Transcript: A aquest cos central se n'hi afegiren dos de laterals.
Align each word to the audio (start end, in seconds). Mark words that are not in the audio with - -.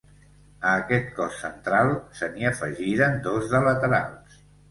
A 0.69 0.69
aquest 0.77 1.11
cos 1.17 1.35
central 1.41 1.93
se 2.21 2.31
n'hi 2.37 2.49
afegiren 2.53 3.21
dos 3.27 3.47
de 3.55 3.61
laterals. 3.71 4.43